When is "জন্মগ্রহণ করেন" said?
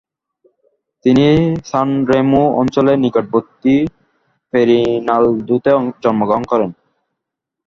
6.03-6.69